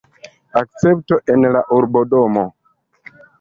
Akcepto 0.61 1.19
en 1.33 1.45
la 1.57 1.61
urbodomo. 1.77 2.47